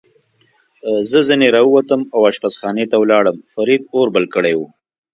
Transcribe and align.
زه 1.09 1.19
ځنې 1.27 1.47
را 1.55 1.61
ووتم 1.65 2.01
او 2.15 2.19
اشپزخانې 2.31 2.85
ته 2.91 2.95
ولاړم، 2.99 3.37
فرید 3.53 3.81
اور 3.93 4.07
بل 4.15 4.25
کړی 4.35 4.53
و. 4.57 4.61